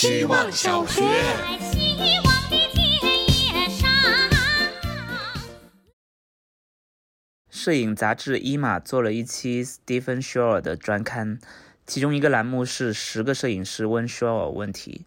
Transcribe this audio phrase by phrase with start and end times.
[0.00, 1.02] 希望小学。
[7.50, 11.38] 摄影杂志《伊玛》做了一期 Stephen Shore 的专刊，
[11.86, 15.04] 其中一个栏目是十个摄影师问 Shore 问题，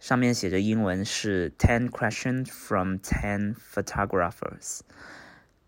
[0.00, 4.80] 上面写着英文是 Ten questions from ten photographers，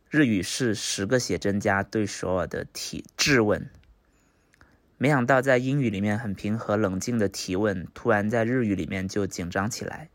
[0.09, 3.69] 日语是十个写真家对 Shore 的提质问。
[4.99, 10.09] 没想到在英语里面很平和冷静的提问，突然在日语里面就紧张起来。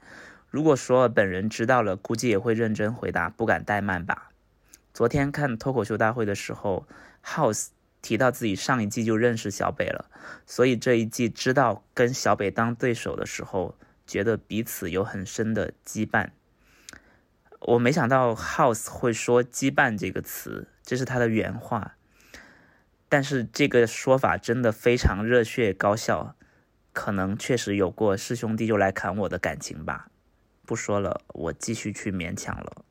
[0.49, 4.31] 如果索尔本人知道了，估计也会认真回答，不敢怠慢吧。
[4.93, 6.87] 昨天看脱口秀大会的时候
[7.23, 7.67] ，House
[8.01, 10.09] 提到自己上一季就认识小北了，
[10.45, 13.77] 所以这一季知道跟小北当对手的时候，
[14.07, 16.29] 觉得彼此有很深的羁绊。
[17.59, 21.95] 我没想到 House 会说“羁绊”这个词，这是他的原话。
[23.11, 26.37] 但是这个说法真的非常热血高效，
[26.93, 30.07] 可能确实有过师兄弟就来砍我的感情吧。
[30.65, 32.85] 不说了，我继续去勉强了。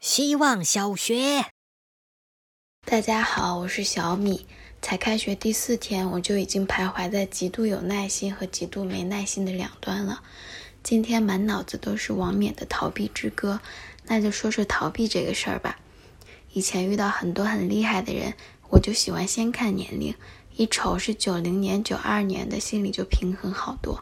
[0.00, 1.44] 希望小学，
[2.86, 4.46] 大家好，我是小米。
[4.80, 10.22] 才开学第四天，我就已经徘徊在极度有耐心和极度没耐心的两端了。
[10.82, 13.60] 今天满脑子都是王冕的逃避之歌，
[14.04, 15.78] 那就说说逃避这个事儿吧。
[16.52, 18.34] 以前遇到很多很厉害的人，
[18.70, 20.14] 我就喜欢先看年龄，
[20.56, 24.00] 一瞅是九零年、九二年的，心里就平衡好多，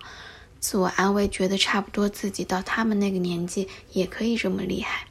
[0.61, 5.07] 自我安慰，觉得差不多自己到他们那个年纪也可以这么厉害。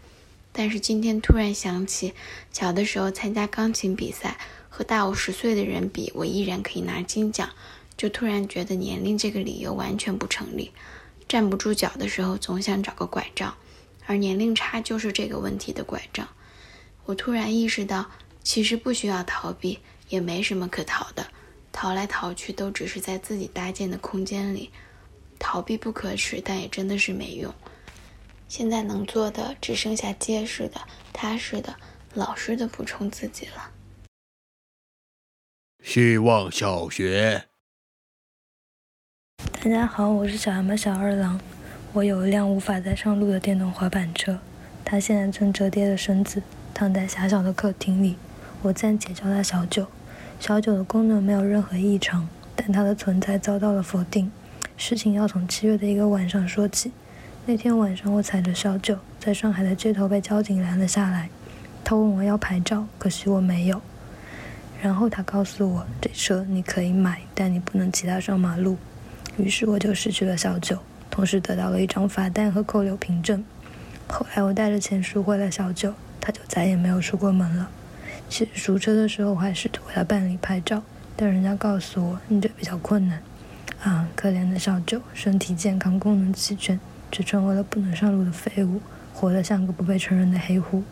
[0.52, 2.14] 但是今天突然想起，
[2.52, 4.38] 小的时候参加钢琴比赛，
[4.70, 7.50] 和大我十岁的人比，我依然可以拿金奖，
[7.98, 10.72] 就突然觉得年龄这个理由完全不成立。
[11.28, 13.56] 站不住脚的时候，总想找个拐杖，
[14.06, 16.28] 而年龄差就是这个问题的拐杖。
[17.06, 18.10] 我突然意识到，
[18.44, 21.26] 其实不需要逃避，也没什么可逃的，
[21.72, 24.72] 逃来逃去都只是在自己搭建的空间里。
[25.38, 27.54] 逃避不可耻，但也真的是没用。
[28.48, 30.80] 现在能做的只剩下结实的、
[31.12, 31.76] 踏实的、
[32.14, 33.72] 老实的补充自己了。
[35.84, 37.50] 希望小学，
[39.62, 41.38] 大家好，我是小蛤蟆小二郎。
[41.92, 44.40] 我有一辆无法再上路的电动滑板车，
[44.86, 46.42] 它现在正折叠着身子
[46.74, 48.18] 躺在狭小的客厅里。
[48.64, 49.88] 我暂且叫它小九。
[50.40, 54.32] 小九的功能没有任何异常，但它的存在遭到了否定。
[54.76, 56.92] 事情要从七月的一个晚上说起。
[57.46, 61.30] 那天晚上，我踩着小九在上海的街头被交警拦了下来。
[61.84, 63.82] 他问我要牌照，可惜我没有。
[64.82, 68.78] 然后他告诉我，这车你可以买，但你不能骑它上马路。
[69.38, 70.78] 于是我就失去了小九，
[71.10, 73.44] 同时得到了一张罚单和扣留凭证。
[74.08, 77.70] 后来我带着钱赎回了小九，他就再也没有出过门了。
[78.30, 80.82] 其实赎车的时候，我还试图为他办理牌照，
[81.18, 83.22] 但人家告诉我，你这比较困难。
[83.82, 86.80] 啊，可怜的小九，身体健康，功能齐全。
[87.12, 88.82] 却成为了不能上路的废物，
[89.14, 90.84] 活得像个不被承认的黑户。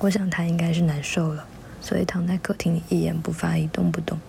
[0.00, 1.46] 我想他应该是难受了，
[1.80, 4.20] 所以躺在客厅里一言不发，一动不动。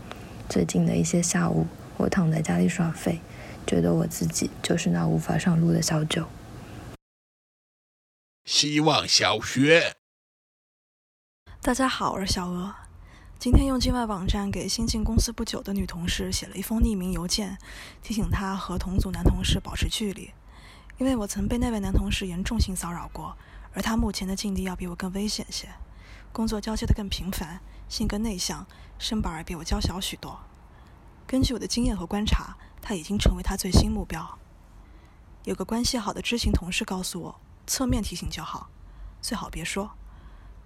[0.48, 3.20] 最近的一些下午，我躺在家里耍废，
[3.68, 6.26] 觉得我自己就是那无法上路的小九。
[8.46, 9.96] 希望小学，
[11.64, 12.76] 大家好，我是小鹅。
[13.40, 17.58] 今天用境外网站给新进公司不久的女同事写了一封匿名邮件，
[18.02, 20.34] 提醒她和同组男同事保持距离。
[20.98, 23.38] 因为我曾被那位男同事严重性骚扰过，
[23.72, 25.70] 而他目前的境地要比我更危险些，
[26.34, 28.68] 工作交接的更频繁，性格内向，
[29.00, 30.38] 身板儿比我娇小许多。
[31.26, 34.38] 根据我的经验和观察，他已经成为他最新目标。
[35.46, 38.70] 有个关系好的知情同事告诉我，侧面提醒就好，
[39.22, 39.92] 最好别说。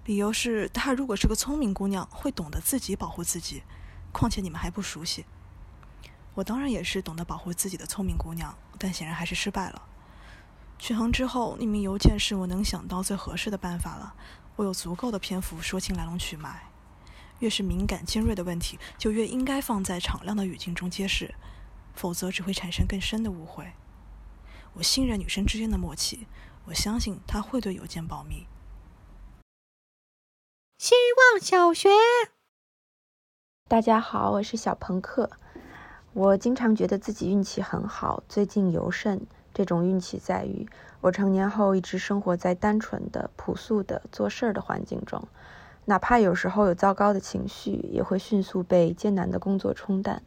[0.08, 3.62] 理由是，她如果是个聪明姑娘，会懂得自己保护自己。
[4.10, 5.26] 况且你们还不熟悉。
[6.32, 9.82] 我当然也是懂得保护自己的聪明姑娘，但显然还是失败了。
[10.78, 14.14] 权衡之后，匿名邮件是我能想到最合适的办法了。
[14.56, 16.70] 我有足够的篇幅说清来龙去脉。
[17.40, 21.34] 越是敏感尖锐的问题，就越应该放在敞亮的语境中揭示，
[21.92, 23.72] 否则只会产生更深的误会。
[24.72, 26.26] 我信任女生之间的默契，
[26.64, 28.46] 我相信她会对邮件保密。
[30.78, 31.88] 希望小学，
[33.66, 35.28] 大家好，我是小朋克。
[36.12, 39.26] 我经常觉得自己运气很好，最近尤甚。
[39.52, 40.68] 这种运气在于，
[41.00, 45.26] 我成年后一直生活在单纯的、朴素的做事儿的环境中，
[45.86, 50.22] 哪怕有时候有糟糕的情绪，也会迅速被艰难的工作冲淡。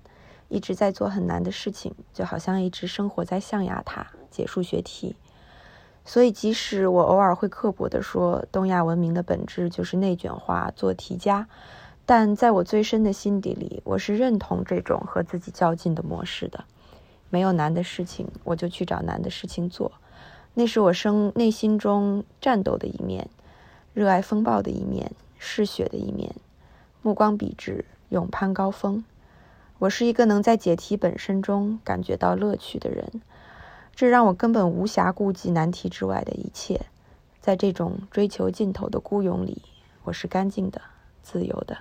[0.50, 5.15] 一直在做很难的事情，就好像一直生活在象牙塔解数学题。
[6.03, 11.48] 所以，即使我偶尔会刻薄地说东亚文明的本质就是内卷化、做题家，
[12.06, 16.65] 但在我最深的心底里，我是认同这种和自己较劲的模式的。
[17.30, 19.92] 没有难的事情，我就去找难的事情做。
[20.53, 23.30] 那是我生内心中战斗的一面，
[23.94, 26.36] 热爱风暴的一面，嗜血的一面，
[27.01, 29.06] 目光笔直，勇攀高峰。
[29.80, 33.21] 我是一个能在解题本身中感觉到乐趣的人，
[33.95, 36.88] 这让我根本无暇顾及难题之外的一切。
[37.39, 39.61] 在这种追求尽头的孤勇里，
[40.03, 40.81] 我是干净的，
[41.23, 41.77] 自由的。